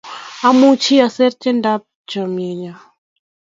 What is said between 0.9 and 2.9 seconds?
asir tiendap chamyenyo